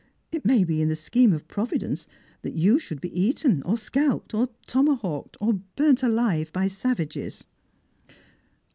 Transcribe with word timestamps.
It 0.31 0.43
may 0.45 0.63
be 0.63 0.81
in 0.81 0.89
the 0.89 0.95
scheme 0.95 1.31
of 1.31 1.47
Provi 1.47 1.77
dence 1.77 2.07
that 2.41 2.55
you 2.55 2.79
should 2.79 2.99
be 2.99 3.13
eaten, 3.13 3.61
or 3.61 3.77
scalped, 3.77 4.33
or 4.33 4.49
tomahawked, 4.65 5.37
or 5.39 5.59
\urnt 5.77 6.01
alive 6.01 6.51
by 6.51 6.69
savages." 6.69 7.45